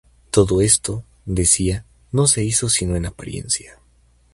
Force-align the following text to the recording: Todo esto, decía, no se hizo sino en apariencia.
Todo 0.31 0.61
esto, 0.61 1.03
decía, 1.25 1.85
no 2.11 2.25
se 2.25 2.43
hizo 2.43 2.69
sino 2.69 2.95
en 2.95 3.05
apariencia. 3.05 3.79